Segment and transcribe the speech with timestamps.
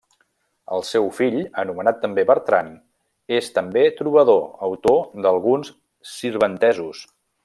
[0.77, 2.71] El seu fill, anomenat també Bertran,
[3.41, 5.71] és també trobador, autor d'alguns
[6.15, 7.05] sirventesos.